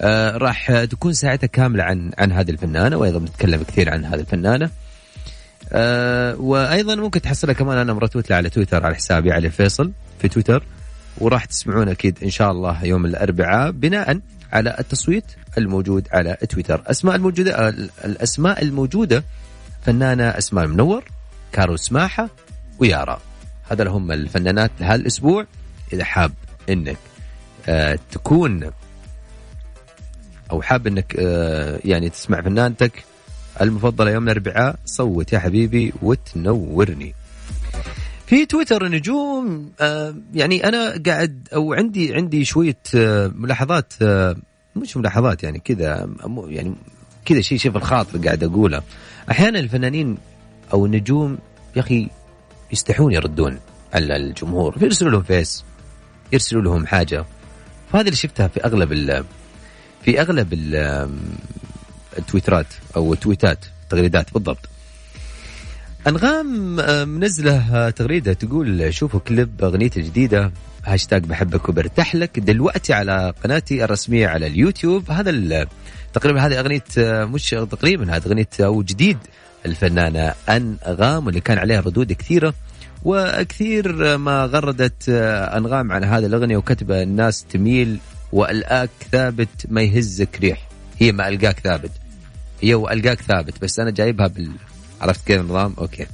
آه 0.00 0.36
راح 0.36 0.84
تكون 0.84 1.12
ساعتها 1.12 1.46
كاملة 1.46 1.84
عن 1.84 2.10
عن 2.18 2.32
هذه 2.32 2.50
الفنانة 2.50 2.96
وأيضا 2.96 3.18
بنتكلم 3.18 3.62
كثير 3.62 3.90
عن 3.90 4.04
هذه 4.04 4.20
الفنانة. 4.20 4.70
آه 5.72 6.36
وأيضا 6.36 6.94
ممكن 6.94 7.20
تحصلها 7.20 7.54
كمان 7.54 7.78
أنا 7.78 7.92
مرتوت 7.92 8.32
على 8.32 8.50
تويتر 8.50 8.86
على 8.86 8.94
حسابي 8.94 9.32
علي 9.32 9.50
فيصل 9.50 9.92
في 10.18 10.28
تويتر. 10.28 10.64
وراح 11.18 11.44
تسمعون 11.44 11.88
أكيد 11.88 12.18
إن 12.22 12.30
شاء 12.30 12.50
الله 12.50 12.84
يوم 12.84 13.06
الأربعاء 13.06 13.70
بناء 13.70 14.20
على 14.52 14.76
التصويت 14.78 15.24
الموجود 15.58 16.08
على 16.12 16.36
تويتر. 16.48 16.82
أسماء 16.86 17.16
الموجودة 17.16 17.68
آه، 17.68 17.74
الأسماء 18.04 18.62
الموجودة 18.62 19.24
فنانة 19.86 20.24
أسماء 20.24 20.64
المنور 20.64 21.04
كارو 21.52 21.76
سماحة 21.76 22.28
ويارا 22.78 23.20
هذا 23.70 23.88
هم 23.90 24.12
الفنانات 24.12 24.70
لهذا 24.80 24.94
الأسبوع. 24.94 25.46
إذا 25.92 26.04
حاب 26.04 26.32
إنك 26.70 26.96
آه 27.68 27.98
تكون 28.12 28.70
أو 30.50 30.62
حاب 30.62 30.86
إنك 30.86 31.16
آه 31.18 31.80
يعني 31.84 32.08
تسمع 32.10 32.42
فنانتك 32.42 33.04
المفضلة 33.60 34.10
يوم 34.10 34.24
الأربعاء 34.24 34.76
صوت 34.84 35.32
يا 35.32 35.38
حبيبي 35.38 35.92
وتنورني. 36.02 37.14
في 38.26 38.46
تويتر 38.46 38.88
نجوم 38.88 39.70
آه 39.80 40.14
يعني 40.34 40.68
أنا 40.68 41.02
قاعد 41.06 41.48
أو 41.54 41.74
عندي 41.74 42.14
عندي 42.14 42.44
شوية 42.44 42.78
ملاحظات 43.34 43.92
مش 44.76 44.96
ملاحظات 44.96 45.42
يعني 45.42 45.58
كذا 45.58 46.08
يعني 46.48 46.74
كذا 47.24 47.40
شيء 47.40 47.58
شيء 47.58 47.70
في 47.70 47.78
الخاطر 47.78 48.18
قاعد 48.18 48.44
أقوله. 48.44 48.82
أحيانا 49.30 49.58
الفنانين 49.58 50.18
أو 50.72 50.86
النجوم 50.86 51.38
يا 51.76 51.80
أخي 51.80 52.08
يستحون 52.74 53.12
يردون 53.12 53.58
على 53.94 54.16
الجمهور 54.16 54.76
يرسلوا 54.80 55.10
لهم 55.10 55.22
face 55.22 55.64
يرسلوا 56.32 56.62
لهم 56.62 56.86
حاجة. 56.86 57.24
فهذا 57.92 58.06
اللي 58.06 58.16
شفتها 58.16 58.48
في 58.48 58.64
أغلب 58.64 58.92
ال 58.92 59.24
في 60.02 60.20
أغلب 60.20 60.52
ال 60.52 60.74
التويترات 62.18 62.66
أو 62.96 63.12
التويتات 63.12 63.58
تغريدات 63.90 64.34
بالضبط. 64.34 64.68
أنغام 66.06 66.46
منزلة 67.08 67.90
تغريدة 67.90 68.32
تقول 68.32 68.94
شوفوا 68.94 69.20
كليب 69.20 69.64
اغنيتي 69.64 70.00
الجديده 70.00 70.52
هاشتاج 70.84 71.24
بحبك 71.24 71.68
وبرتاح 71.68 72.14
لك. 72.14 72.38
دلوقتي 72.38 72.92
على 72.92 73.34
قناتي 73.44 73.84
الرسمية 73.84 74.28
على 74.28 74.46
اليوتيوب 74.46 75.10
هذا 75.10 75.30
تقريبا 76.12 76.46
هذه 76.46 76.60
أغنية 76.60 76.84
آه، 76.98 77.24
مش 77.24 77.50
تقريبا 77.50 78.16
هذه 78.16 78.26
أغنية 78.26 78.48
أو 78.60 78.82
جديد 78.82 79.18
الفنانة 79.66 80.34
انغام 80.48 81.26
واللي 81.26 81.40
كان 81.40 81.58
عليها 81.58 81.80
ردود 81.80 82.12
كثيرة 82.12 82.54
وكثير 83.04 84.18
ما 84.18 84.44
غردت 84.44 85.08
أنغام 85.08 85.92
عن 85.92 86.04
هذه 86.04 86.26
الأغنية 86.26 86.56
وكتب 86.56 86.92
الناس 86.92 87.44
تميل 87.44 87.98
والآك 88.32 88.90
ثابت 89.12 89.66
ما 89.68 89.82
يهزك 89.82 90.40
ريح. 90.40 90.68
هي 90.98 91.12
ما 91.12 91.28
ألقاك 91.28 91.60
ثابت. 91.60 91.90
هي 92.62 92.74
وألقاك 92.74 93.20
ثابت 93.20 93.62
بس 93.62 93.78
أنا 93.78 93.90
جايبها 93.90 94.26
بال 94.26 94.50
عرفت 95.00 95.26
كيف 95.26 95.40
النظام 95.40 95.74
أوكي. 95.78 96.06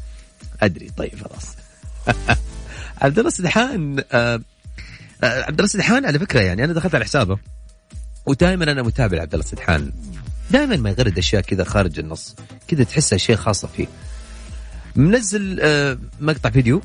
أدري. 0.62 0.90
طيب 0.96 1.12
خلاص. 1.14 1.56
عبد 3.02 3.18
الله 3.18 3.30
سدحان 3.30 4.04
آه 4.12 4.40
عبد 5.22 5.58
الله 5.58 5.68
سدحان 5.68 6.06
على 6.06 6.18
فكرة 6.18 6.40
يعني 6.40 6.64
أنا 6.64 6.72
دخلت 6.72 6.94
على 6.94 7.04
حسابه 7.04 7.38
ودائما 8.26 8.72
أنا 8.72 8.82
متابع 8.82 9.20
عبد 9.20 9.34
الله 9.34 9.46
سدحان 9.46 9.92
دائما 10.50 10.76
ما 10.76 10.90
يغرد 10.90 11.18
أشياء 11.18 11.42
كذا 11.42 11.64
خارج 11.64 11.98
النص 11.98 12.34
كذا 12.68 12.84
تحسها 12.84 13.18
شيء 13.18 13.36
خاصة 13.36 13.68
فيه. 13.68 13.86
منزل 14.96 15.58
آه 15.62 15.98
مقطع 16.20 16.50
فيديو 16.50 16.82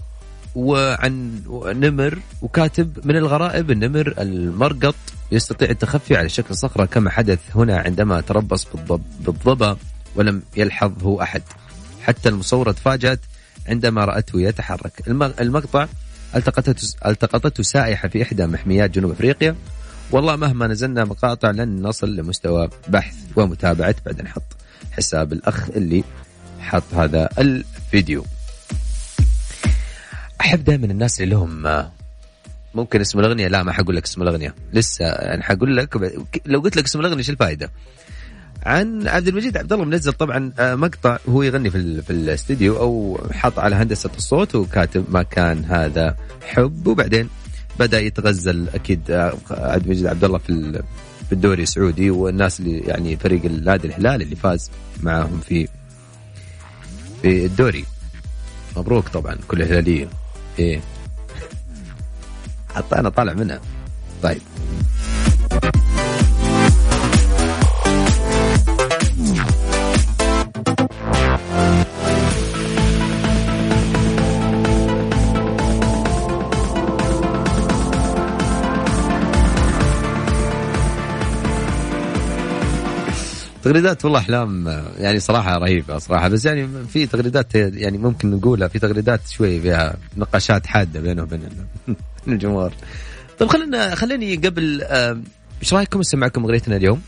وعن 0.55 1.41
نمر 1.65 2.19
وكاتب 2.41 3.07
من 3.07 3.15
الغرائب 3.15 3.71
النمر 3.71 4.13
المرقط 4.19 4.95
يستطيع 5.31 5.69
التخفي 5.69 6.15
على 6.15 6.29
شكل 6.29 6.55
صخرة 6.55 6.85
كما 6.85 7.09
حدث 7.09 7.39
هنا 7.55 7.77
عندما 7.77 8.21
تربص 8.21 8.67
بالضبا 9.19 9.77
ولم 10.15 10.41
يلحظه 10.57 11.23
أحد. 11.23 11.41
حتى 12.01 12.29
المصورة 12.29 12.71
تفاجأت 12.71 13.19
عندما 13.67 14.05
رأته 14.05 14.41
يتحرك. 14.41 15.07
المقطع 15.39 15.87
التقطته 16.35 16.87
التقطته 17.05 17.63
سائحة 17.63 18.07
في 18.07 18.23
إحدى 18.23 18.45
محميات 18.45 18.91
جنوب 18.91 19.11
أفريقيا 19.11 19.55
والله 20.15 20.35
مهما 20.35 20.67
نزلنا 20.67 21.05
مقاطع 21.05 21.51
لن 21.51 21.81
نصل 21.81 22.15
لمستوى 22.15 22.69
بحث 22.87 23.15
ومتابعة. 23.35 23.95
بعدين 24.05 24.25
نحط 24.25 24.43
حساب 24.91 25.33
الأخ 25.33 25.69
اللي 25.69 26.03
حط 26.59 26.93
هذا 26.93 27.29
الفيديو. 27.39 28.25
أحب 30.41 30.63
دائما 30.63 30.85
الناس 30.85 31.21
اللي 31.21 31.35
لهم 31.35 31.83
ممكن 32.75 33.01
اسم 33.01 33.19
الأغنية 33.19 33.47
لا 33.47 33.63
ما 33.63 33.71
حقول 33.71 33.95
لك 33.95 34.03
اسم 34.03 34.21
الأغنية. 34.21 34.55
لسه 34.73 35.05
أنا 35.05 35.43
حقول 35.43 35.77
لك 35.77 35.95
لو 36.45 36.59
قلت 36.59 36.77
لك 36.77 36.85
اسم 36.85 36.99
الأغنية 36.99 37.17
إيش 37.17 37.29
الفائده؟ 37.29 37.71
عن 38.65 39.07
عبد 39.07 39.27
المجيد 39.27 39.57
عبد 39.57 39.73
الله 39.73 39.85
منزل 39.85 40.13
طبعا 40.13 40.51
آه، 40.59 40.75
مقطع 40.75 41.17
هو 41.29 41.43
يغني 41.43 41.69
في 41.69 42.01
في 42.01 42.09
الاستديو 42.09 42.77
أو 42.77 43.19
حط 43.31 43.59
على 43.59 43.75
هندسة 43.75 44.09
الصوت 44.17 44.55
وكاتب 44.55 45.05
ما 45.09 45.23
كان 45.23 45.65
هذا 45.65 46.15
حب. 46.41 46.87
وبعدين 46.87 47.29
بدأ 47.79 47.99
يتغزل 47.99 48.69
أكيد 48.69 49.11
آه، 49.11 49.37
عبد 49.49 49.83
المجيد 49.83 50.05
عبد 50.05 50.23
الله 50.23 50.37
في 50.37 50.83
في 51.25 51.31
الدوري 51.31 51.63
السعودي 51.63 52.09
والناس 52.09 52.59
اللي 52.59 52.77
يعني 52.79 53.17
فريق 53.17 53.45
النادي 53.45 53.87
الهلال 53.87 54.21
اللي 54.21 54.35
فاز 54.35 54.71
معهم 55.03 55.39
في 55.39 55.67
في 57.21 57.45
الدوري. 57.45 57.85
مبروك 58.77 59.07
طبعا 59.07 59.37
كل 59.47 59.61
الهلاليين. 59.61 60.07
إيه. 60.59 60.81
حتى 62.75 62.95
أنا 62.95 63.09
طالع 63.09 63.33
منها. 63.33 63.61
طيب. 64.23 64.41
تغريدات 83.65 84.05
والله 84.05 84.19
أحلام 84.19 84.67
يعني 84.99 85.19
صراحة 85.19 85.57
رهيبة 85.57 85.97
صراحة 85.97 86.27
بس 86.27 86.45
يعني 86.45 86.87
في 86.87 87.05
تغريدات 87.07 87.55
يعني 87.55 87.97
ممكن 87.97 88.31
نقولها 88.31 88.67
في 88.67 88.79
تغريدات 88.79 89.27
شوي 89.27 89.61
فيها 89.61 89.97
نقاشات 90.17 90.67
حادة 90.67 90.99
بينه 90.99 91.23
وبين 91.23 91.49
الجمهور 92.27 92.73
طيب 93.39 93.49
خلينا 93.49 93.95
خليني 93.95 94.35
قبل 94.35 94.81
إيش 95.61 95.73
رأيكم 95.73 95.99
نسمعكم 95.99 96.43
أغنيتنا 96.43 96.75
اليوم؟ 96.75 97.01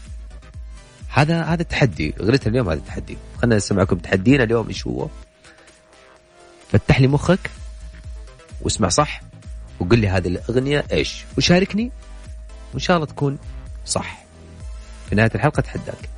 هذا 1.10 1.44
هذا 1.44 1.62
التحدي 1.62 2.14
أغنيتنا 2.22 2.52
اليوم 2.52 2.70
هذا 2.70 2.80
التحدي 2.80 3.18
خلينا 3.42 3.56
نسمعكم 3.56 3.98
تحدينا 3.98 4.44
اليوم 4.44 4.68
إيش 4.68 4.88
هو؟ 4.88 5.08
فتح 6.72 7.02
لي 7.02 7.08
مخك 7.08 7.52
واسمع 8.62 8.90
صح 8.90 9.22
وقل 9.80 10.00
لي 10.00 10.08
هذه 10.08 10.28
الأغنية 10.28 10.86
إيش؟ 10.92 11.26
وشاركني 11.38 11.92
وإن 12.74 12.80
شاء 12.80 12.98
الله 12.98 13.08
تكون 13.08 13.38
صح 13.86 14.26
في 15.10 15.16
نهاية 15.16 15.32
الحلقة 15.36 15.60
اتحداك 15.60 16.17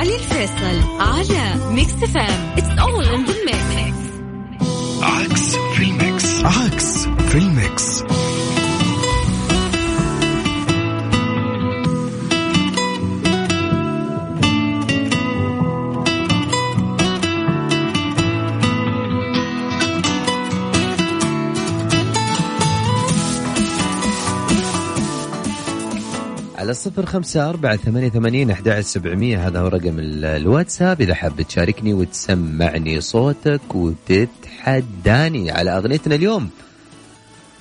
علي 0.00 0.14
الفيصل 0.16 1.00
على 1.00 1.54
ميكس 1.70 1.92
اف 1.92 2.23
ام 2.23 2.54
it's 2.58 2.78
all 2.78 3.04
in 3.04 3.24
the 3.24 3.34
mix 3.44 4.00
عكس 5.02 5.56
في 5.56 5.82
الميكس 5.84 6.44
عكس 6.44 7.06
في 7.06 7.38
الميكس 7.38 8.02
على 26.70 26.76
صفر 26.76 27.06
خمسة 27.06 27.50
أربعة 27.50 27.76
ثمانية 27.76 28.08
ثمانين 28.08 28.50
أحد 28.50 28.80
سبعمية. 28.80 29.46
هذا 29.48 29.60
هو 29.60 29.68
رقم 29.68 29.96
الواتساب. 29.98 31.00
إذا 31.00 31.14
حاب 31.14 31.42
تشاركني 31.42 31.94
وتسمعني 31.94 33.00
صوتك 33.00 33.74
وتتحداني 33.74 35.50
على 35.50 35.76
أغنيتنا 35.76 36.14
اليوم. 36.14 36.50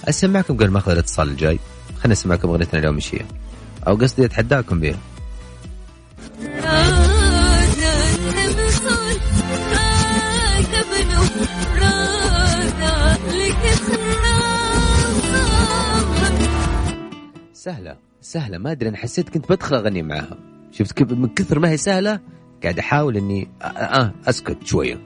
أسمعكم 0.05 0.53
قبل 0.53 0.69
ما 0.69 0.77
أخذ 0.77 0.91
الاتصال 0.91 1.29
الجاي. 1.29 1.59
خلينا 1.97 2.11
نسمعكم 2.13 2.49
أغنيتنا 2.49 2.79
اليوم 2.79 2.95
إيش 2.95 3.15
هي. 3.15 3.21
أو 3.87 3.95
قصدي 3.95 4.25
أتحداكم 4.25 4.79
بها. 4.79 4.97
سهلة. 17.53 18.08
سهلة 18.29 18.57
ما 18.57 18.71
أدري 18.71 18.89
أنا 18.89 18.97
حسيت 18.97 19.29
كنت 19.29 19.51
بدخل 19.51 19.75
أغني 19.75 20.03
معاها. 20.03 20.37
شفت 20.71 20.91
كيف؟ 20.91 21.11
من 21.11 21.29
كثر 21.29 21.59
ما 21.59 21.69
هي 21.69 21.77
سهلة 21.77 22.19
قاعد 22.63 22.79
أحاول 22.79 23.17
إني 23.17 23.47
آه, 23.61 23.65
آه 23.65 24.13
أسكت 24.27 24.67
شوية. 24.67 24.99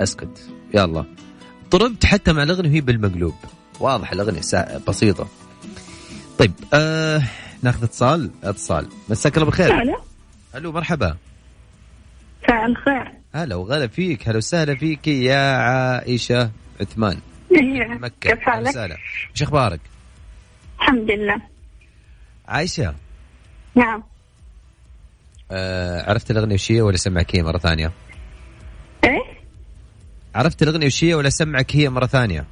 أسكت. 0.00 0.50
يلا. 0.74 1.04
طربت 1.70 2.04
حتى 2.04 2.32
مع 2.32 2.42
الأغنية 2.42 2.68
وهي 2.68 2.80
بالمقلوب. 2.80 3.34
واضح 3.80 4.12
الأغنية 4.12 4.40
بسيطة. 4.88 5.28
طيب 6.38 6.52
آه 6.74 7.22
ناخذ 7.62 7.84
اتصال؟ 7.84 8.30
اتصال. 8.44 8.88
مساك 9.08 9.34
الله 9.36 9.46
بالخير. 9.46 9.82
ألو 9.82 9.96
ألو 10.54 10.72
مرحبا. 10.72 11.16
مساء 12.44 12.66
الخير. 12.66 13.12
هلا 13.34 13.54
وغلا 13.54 13.86
فيك. 13.86 14.28
هلا 14.28 14.36
وسهلا 14.36 14.74
فيك 14.74 15.08
يا 15.08 15.56
عائشة 15.56 16.50
عثمان. 16.80 17.18
إيه، 17.52 17.88
مكة. 17.88 18.30
كيف 18.30 18.38
حالك؟ 18.38 18.76
إيش 18.76 19.42
أخبارك؟ 19.42 19.80
الحمد 20.80 21.10
لله. 21.10 21.55
عايشة؟ 22.48 22.94
نعم. 23.74 24.02
آه 25.50 26.10
عرفت 26.10 26.30
الأغنية 26.30 26.54
وش 26.54 26.72
هي 26.72 26.80
ولا 26.80 26.96
سمعك 26.96 27.36
هي 27.36 27.42
مرة 27.42 27.58
ثانية؟ 27.58 27.92
إيه؟ 29.04 29.22
عرفت 30.34 30.62
الأغنية 30.62 30.86
وش 30.86 31.04
هي 31.04 31.14
ولا 31.14 31.30
سمعك 31.30 31.76
هي 31.76 31.88
مرة 31.88 32.06
ثانية؟ 32.06 32.44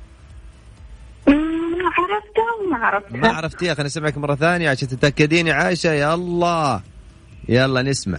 مم، 1.28 1.34
عرفتها 1.86 2.66
وما 2.66 2.86
عرفتها. 2.86 3.16
ما 3.16 3.28
عرفتيها 3.28 3.74
خليني 3.74 3.86
أسمعك 3.88 4.18
مرة 4.18 4.34
ثانية 4.34 4.70
عشان 4.70 4.88
تتاكدين 4.88 5.46
يا 5.46 5.54
يا 5.84 6.14
الله 6.14 6.82
يلا 7.48 7.82
نسمع. 7.82 8.18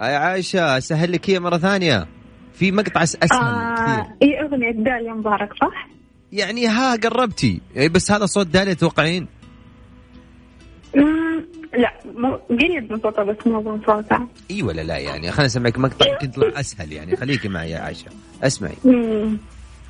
هاي 0.00 0.16
عائشه 0.16 0.78
اسهل 0.78 1.12
لك 1.12 1.30
هي 1.30 1.40
مره 1.40 1.58
ثانية 1.58 2.06
في 2.54 2.72
مقطع 2.72 3.02
اسهل 3.02 3.30
آه 3.32 3.74
كثير 3.74 4.04
إيه 4.22 4.42
اغنية 4.46 4.70
داليا 4.70 5.12
مبارك 5.12 5.52
صح؟ 5.60 5.88
يعني 6.32 6.66
ها 6.66 6.96
قربتي 6.96 7.60
إيه، 7.76 7.88
بس 7.88 8.10
هذا 8.10 8.26
صوت 8.26 8.46
داليا 8.46 8.74
توقعين 8.74 9.26
لا 11.78 11.92
مو- 12.16 12.40
قريب 12.50 12.92
من 12.92 13.00
صوتها 13.00 13.24
بس 13.24 13.36
مو 13.46 13.60
من 13.62 13.80
صوتها 13.86 14.28
اي 14.50 14.62
ولا 14.62 14.80
لا 14.82 14.98
يعني 14.98 15.32
خليني 15.32 15.46
اسمعك 15.46 15.78
مقطع 15.78 16.06
يمكن 16.12 16.26
يطلع 16.28 16.60
اسهل 16.60 16.92
يعني 16.92 17.16
خليكي 17.16 17.48
معي 17.48 17.70
يا 17.70 17.78
عائشه 17.78 18.06
اسمعي. 18.42 18.74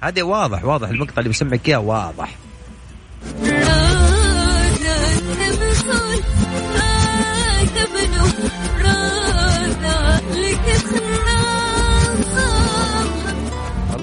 هذا 0.02 0.22
واضح 0.22 0.64
واضح 0.64 0.88
المقطع 0.88 1.18
اللي 1.18 1.30
بسمعك 1.30 1.68
اياه 1.68 1.78
واضح 1.80 2.36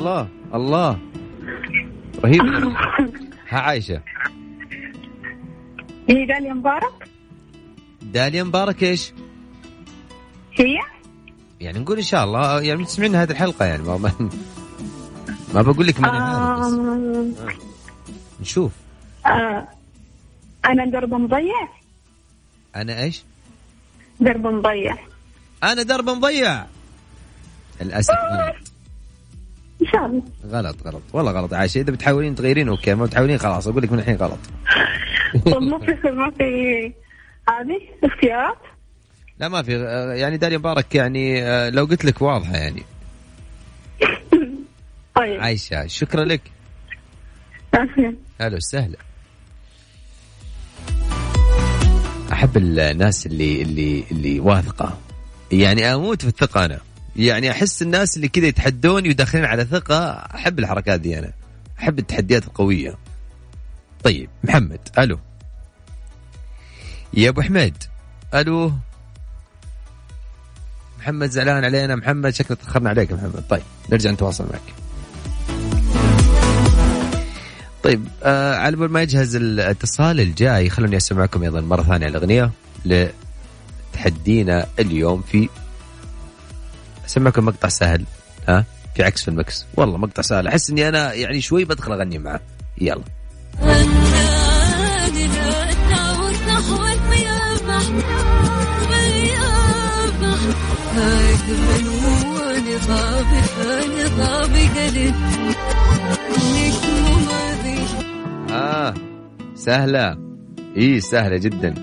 الله 0.04 0.28
الله. 0.54 1.00
رهيب. 2.24 2.42
ها 3.50 3.60
عايشة. 3.60 4.02
هي 6.10 6.26
داليا 6.26 6.54
مبارك؟ 6.54 7.10
داليا 8.02 8.44
مبارك 8.44 8.84
إيش؟ 8.84 9.14
هي؟ 10.60 10.78
يعني 11.62 11.80
نقول 11.80 11.98
إن 11.98 12.04
شاء 12.04 12.24
الله 12.24 12.62
يعني 12.62 12.84
تسمعين 12.86 13.16
هذه 13.16 13.32
الحلقة 13.32 13.66
يعني 13.66 13.84
ما, 13.84 13.98
ما, 13.98 14.12
ما 15.54 15.62
بقول 15.62 15.88
لك 15.88 16.00
ماني 16.00 16.18
عارف 16.18 16.60
بس. 16.60 16.74
آم، 16.74 17.36
نشوف. 18.42 18.72
آه. 19.26 19.68
أنا 20.66 20.86
درب 20.86 21.14
مضيع؟ 21.14 21.68
أنا 22.76 23.04
إيش؟ 23.04 23.24
درب 24.20 24.48
مضيع. 24.48 24.98
أنا 25.64 25.84
درب 25.84 26.10
مضيع. 26.10 26.66
للأسف. 27.82 28.14
الله 30.06 30.24
غلط 30.52 30.88
غلط. 30.88 31.02
والله 31.14 31.32
غلط. 31.32 31.54
عايشه 31.54 31.80
إذا 31.82 31.92
بتحاولين 31.92 32.36
تغيرين 32.36 32.70
أوكي. 32.70 32.96
ما 32.96 33.06
بتحاولين 33.06 33.38
خلاص. 33.38 33.68
أقول 33.68 33.84
لك 33.84 33.92
من 33.92 34.00
الحين 34.00 34.16
غلط. 34.16 34.40
ما 35.62 35.80
في 35.80 36.12
ما 36.12 36.32
في 36.32 36.94
هذه 37.50 37.82
اختيارات؟ 38.04 38.58
لا 39.40 39.50
ما 39.50 39.62
في. 39.64 39.72
يعني 40.18 40.38
داليا 40.38 40.58
مبارك 40.58 40.96
يعني 40.96 41.44
آه، 41.44 41.70
لو 41.70 41.86
قلت 41.86 42.06
لك 42.06 42.22
واضحة 42.22 42.54
يعني. 42.58 42.84
طيب. 45.16 45.42
عايشة 45.42 45.88
شكرا 45.88 46.26
لك. 46.26 46.42
عافية. 47.74 48.16
هلا 48.42 48.56
وسهلا. 48.58 48.98
أحب 52.32 52.58
الناس 52.58 53.26
اللي 53.26 53.62
اللي 53.62 54.04
اللي 54.12 54.40
واثقة. 54.40 54.98
يعني 55.52 55.94
أموت 55.94 56.22
في 56.22 56.28
الثقة 56.28 56.66
أنا. 56.66 56.80
يعني 57.16 57.52
أحس 57.52 57.82
الناس 57.82 58.18
اللي 58.18 58.28
كذا 58.28 58.48
يتحدوني 58.48 59.10
وداخلين 59.10 59.46
على 59.46 59.66
ثقة 59.66 60.10
أحب 60.36 60.60
الحركات 60.60 61.00
دي 61.00 61.20
أنا. 61.20 61.32
أحب 61.80 62.00
التحديات 62.00 62.44
القوية. 62.44 62.98
طيب 64.04 64.30
محمد 64.44 64.80
ألو. 64.98 65.20
يا 67.14 67.30
أبو 67.30 67.42
حميد 67.42 67.76
ألو. 68.34 68.74
محمد 71.00 71.30
زعلان 71.30 71.64
علينا 71.66 71.96
محمد 71.96 72.34
شكله 72.34 72.58
تأخرنا 72.58 72.90
عليك 72.90 73.12
يا 73.12 73.16
محمد. 73.16 73.44
طيب 73.50 73.64
نرجع 73.90 74.12
نتواصل 74.12 74.44
معك. 74.44 74.74
طيب 77.84 78.08
آه 78.24 78.56
على 78.56 78.76
بال 78.76 78.92
ما 78.92 79.02
يجهز 79.02 79.36
الاتصال 79.36 80.20
الجاي 80.20 80.70
خلوني 80.70 80.98
أسمعكم 80.98 81.44
أيضا 81.44 81.62
مرة 81.62 81.84
ثانية 81.84 82.08
الأغنية 82.08 82.52
لتحدينا 83.94 84.68
اليوم 84.80 85.22
في 85.22 85.50
اسمعكم 87.14 87.46
مقطع 87.46 87.70
سهل. 87.70 88.06
ها؟ 88.50 88.66
في 88.96 89.04
عكس 89.04 89.22
في 89.22 89.28
المكس. 89.28 89.66
والله 89.78 89.98
مقطع 89.98 90.22
سهل. 90.22 90.48
أحس 90.48 90.70
إني 90.70 90.90
أنا 90.90 91.14
يعني 91.14 91.42
شوي 91.42 91.66
بدخل 91.66 91.94
أغني 91.94 92.18
معه. 92.18 92.40
يلا. 92.82 93.04
آه. 108.52 108.94
سهلة. 109.56 110.18
اي 110.78 111.00
سهلة 111.00 111.38
جدا. 111.38 111.74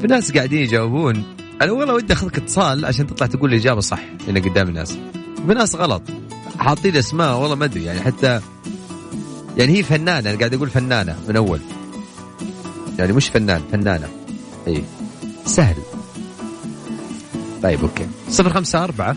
في 0.00 0.06
ناس 0.06 0.32
قاعدين 0.32 0.62
يجاوبون. 0.62 1.41
أنا 1.62 1.72
والله 1.72 1.94
ودي 1.94 2.12
أخذك 2.12 2.36
اتصال 2.36 2.84
عشان 2.84 3.06
تطلع 3.06 3.26
تقول 3.26 3.50
لي 3.50 3.56
إجابة 3.56 3.80
صح 3.80 4.00
هنا 4.28 4.40
قدام 4.40 4.68
الناس. 4.68 4.92
في 5.46 5.54
ناس 5.54 5.74
غلط. 5.74 6.02
حاطين 6.58 6.96
أسماء 6.96 7.38
والله 7.38 7.54
ما 7.54 7.64
أدري 7.64 7.84
يعني 7.84 8.00
حتى 8.00 8.40
يعني 9.56 9.78
هي 9.78 9.82
فنانة 9.82 10.30
أنا 10.30 10.38
قاعد 10.38 10.54
أقول 10.54 10.70
فنانة 10.70 11.16
من 11.28 11.36
أول. 11.36 11.60
يعني 12.98 13.12
مش 13.12 13.28
فنان 13.28 13.62
فنانة. 13.72 14.08
إي. 14.68 14.84
سهل. 15.46 15.76
طيب 17.62 17.80
أوكي. 17.80 18.06
054 18.40 19.16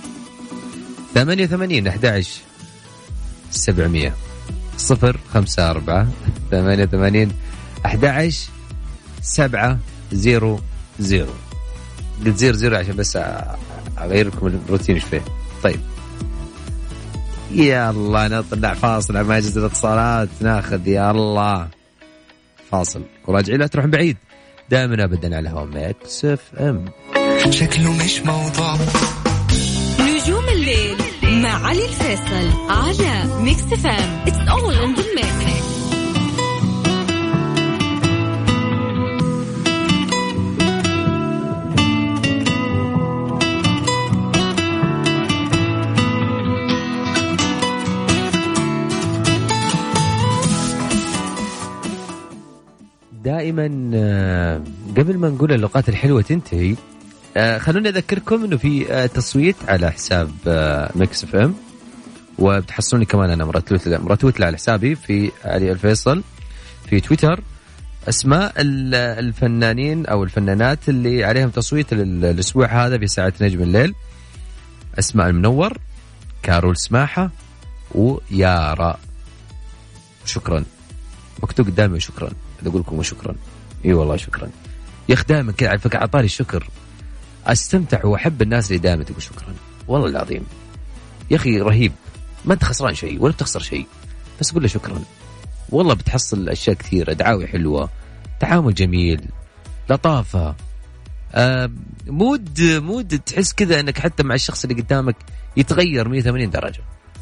88 1.13 1.87
11 1.87 2.41
700 3.51 4.13
054 4.89 6.13
88 6.51 7.31
11 7.85 8.49
700 9.21 9.79
قلت 12.25 12.37
zero 12.37 12.57
zero 12.57 12.77
عشان 12.77 12.95
بس 12.95 13.19
أغير 13.97 14.27
لكم 14.27 14.47
الروتين 14.47 14.99
شوي. 14.99 15.21
طيب. 15.63 15.79
يا 17.51 17.89
الله 17.89 18.27
نطلع 18.27 18.73
فاصل 18.73 19.17
على 19.17 19.27
مجلس 19.27 19.57
الاتصالات. 19.57 20.29
ناخذ 20.41 20.87
يا 20.87 21.11
الله. 21.11 21.67
فاصل. 22.71 23.01
وراجعين 23.27 23.59
لا 23.59 23.67
تروحون 23.67 23.91
بعيد. 23.91 24.17
دائما 24.69 25.03
ابدا 25.03 25.37
على 25.37 25.49
هوا 25.49 25.65
ميكس 25.65 26.25
إف 26.25 26.41
إم. 26.59 26.85
شكله 27.49 27.93
مش 27.93 28.19
موضوع. 28.19 28.75
نجوم 29.99 30.45
الليل 30.49 30.97
مع 31.23 31.67
علي 31.67 31.85
الفيصل 31.85 32.69
على 32.69 33.41
ميكس 33.43 33.61
إف 33.61 33.92
إم 33.92 34.23
it's 34.27 34.49
all 34.49 34.73
in 34.73 34.95
the 34.95 35.03
mix 35.15 35.74
دائما 53.51 53.91
آه، 53.95 54.61
قبل 54.97 55.17
ما 55.17 55.29
نقول 55.29 55.51
اللقاءات 55.51 55.89
الحلوة 55.89 56.21
تنتهي 56.21 56.75
آه، 57.37 57.57
خلوني 57.57 57.89
أذكركم 57.89 58.43
إنه 58.43 58.57
في 58.57 58.93
آه، 58.93 59.05
تصويت 59.05 59.55
على 59.67 59.91
حساب 59.91 60.29
ميكس 60.95 61.23
إف 61.23 61.35
إم 61.35 61.55
وبتحصلوني 62.39 63.05
كمان 63.05 63.29
أنا 63.29 63.45
مرتوت 63.45 63.87
مرتوت 63.87 64.41
على 64.41 64.57
حسابي 64.57 64.95
في 64.95 65.31
علي 65.45 65.71
الفيصل 65.71 66.23
في 66.89 66.99
تويتر. 66.99 67.39
أسماء 68.09 68.53
ال- 68.57 68.95
الفنانين 68.95 70.05
أو 70.05 70.23
الفنانات 70.23 70.89
اللي 70.89 71.23
عليهم 71.23 71.49
تصويت 71.49 71.93
ال- 71.93 72.25
الأسبوع 72.25 72.85
هذا 72.85 72.97
في 72.97 73.07
ساعة 73.07 73.33
نجم 73.41 73.61
الليل. 73.61 73.93
أسماء 74.99 75.29
المنور 75.29 75.77
كارول 76.43 76.77
سماحة 76.77 77.31
ويارا. 77.91 78.97
شكرا. 80.25 80.63
مكتوب 81.43 81.65
قدامي 81.67 81.99
شكرا. 81.99 82.29
أقول 82.67 82.81
لكم 82.81 83.03
شكرا. 83.03 83.35
إي 83.85 83.93
والله 83.93 84.17
شكرا. 84.17 84.49
يا 85.09 85.13
أخي 85.13 85.23
دائما 85.23 85.51
كذا 85.51 85.69
على 85.69 85.79
فكرة 85.79 85.99
اعطاني 85.99 86.25
الشكر 86.25 86.69
أستمتع 87.45 88.05
وأحب 88.05 88.41
الناس 88.41 88.67
اللي 88.67 88.79
دائما 88.79 89.03
تقول 89.03 89.21
شكرا. 89.21 89.53
والله 89.87 90.07
العظيم. 90.07 90.45
يا 91.31 91.35
أخي 91.35 91.61
رهيب. 91.61 91.91
ما 92.45 92.53
أنت 92.53 92.63
خسران 92.63 92.95
شيء 92.95 93.21
ولا 93.21 93.33
بتخسر 93.33 93.59
شيء. 93.59 93.87
بس 94.39 94.53
قول 94.53 94.61
له 94.61 94.67
شكرا. 94.67 95.01
والله 95.69 95.93
بتحصل 95.93 96.49
أشياء 96.49 96.75
كثيرة 96.75 97.13
دعاوي 97.13 97.47
حلوة 97.47 97.89
تعامل 98.39 98.73
جميل 98.73 99.21
لطافة. 99.89 100.55
آه 101.33 101.71
mood 102.07 102.61
mood 102.61 103.19
تحس 103.19 103.53
كذا 103.53 103.79
إنك 103.79 103.99
حتى 103.99 104.23
مع 104.23 104.35
الشخص 104.35 104.63
اللي 104.63 104.81
قدامك 104.81 105.15
يتغير 105.57 106.09
180 106.09 106.49
درجة. 106.49 106.81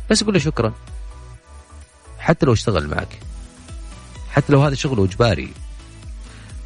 بس 0.09 0.23
قول 0.23 0.33
له 0.33 0.39
شكرا. 0.39 0.73
حتى 2.19 2.45
لو 2.45 2.53
اشتغل 2.53 2.87
معك. 2.87 3.19
حتى 4.33 4.53
لو 4.53 4.61
هذا 4.61 4.75
شغله 4.75 5.05
إجباري. 5.05 5.49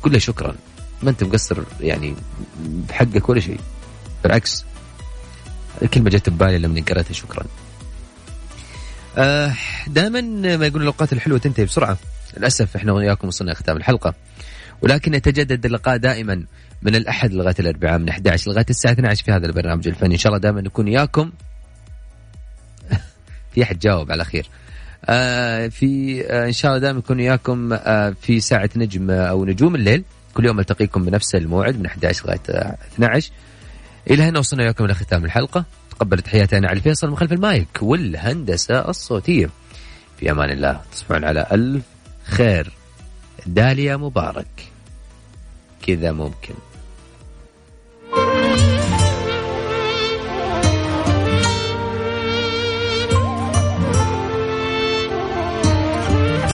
قل 0.03 0.11
له 0.11 0.19
شكرا. 0.19 0.55
ما 1.03 1.09
أنت 1.09 1.23
مقصر 1.23 1.63
يعني 1.79 2.15
بحقك 2.89 3.29
ولا 3.29 3.39
شيء. 3.39 3.59
بالعكس 4.23 4.65
الكلمة 5.81 6.09
جت 6.09 6.29
ببالي 6.29 6.57
لما 6.57 6.81
قرأتها 6.81 7.13
شكرا. 7.13 7.43
آه 9.17 9.53
دائما 9.87 10.21
ما 10.57 10.65
يقول 10.65 10.81
الأوقات 10.81 11.13
الحلوة 11.13 11.37
تنتهي 11.37 11.65
بسرعة. 11.65 11.97
للأسف 12.37 12.75
إحنا 12.75 12.91
وياكم 12.91 13.27
وصلنا 13.27 13.53
ختام 13.53 13.77
الحلقة. 13.77 14.13
ولكن 14.81 15.13
يتجدد 15.13 15.65
اللقاء 15.65 15.97
دائما 15.97 16.43
من 16.81 16.95
الأحد 16.95 17.33
لغاية 17.33 17.55
الأربعاء 17.59 17.99
من 17.99 18.09
11 18.09 18.51
لغاية 18.51 18.65
الساعة 18.69 18.91
12 18.91 19.23
في 19.23 19.31
هذا 19.31 19.45
البرنامج 19.45 19.87
الفني. 19.87 20.13
إن 20.13 20.19
شاء 20.19 20.29
الله 20.29 20.41
دائما 20.41 20.61
نكون 20.61 20.87
وياكم. 20.87 21.31
في 23.53 23.63
أحد 23.63 23.79
جاوب 23.79 24.11
على 24.11 24.25
خير. 24.25 24.49
في 25.69 26.23
آه 26.27 26.45
إن 26.47 26.51
شاء 26.51 26.71
الله 26.71 26.81
دائما 26.81 26.99
نكون 26.99 27.17
وياكم 27.17 27.73
آه 27.73 28.15
في 28.21 28.39
ساعة 28.39 28.69
نجم 28.75 29.11
آه 29.11 29.25
أو 29.25 29.45
نجوم 29.45 29.75
الليل. 29.75 30.03
كل 30.33 30.45
يوم 30.45 30.59
ألتقيكم 30.59 31.05
بنفس 31.05 31.35
الموعد 31.35 31.79
من 31.79 31.85
11 31.85 32.25
لغاية 32.25 32.39
آه 32.49 32.77
12 32.93 33.31
إلى 34.09 34.23
هنا 34.23 34.39
وصلنا 34.39 34.63
وياكم 34.63 34.85
إلى 34.85 34.93
ختام 34.93 35.25
الحلقة. 35.25 35.65
تقبل 35.91 36.19
تحياتي 36.21 36.57
أنا 36.57 36.67
علي 36.67 36.77
الفيصل 36.77 37.09
من 37.09 37.15
خلف 37.15 37.33
المايك 37.33 37.67
والهندسة 37.81 38.89
الصوتية. 38.89 39.49
في 40.19 40.31
أمان 40.31 40.49
الله. 40.49 40.81
تصبحون 40.91 41.23
على 41.23 41.47
ألف 41.51 41.83
خير. 42.23 42.71
داليا 43.45 43.97
مبارك. 43.97 44.71
كذا 45.87 46.11
ممكن. 46.11 46.53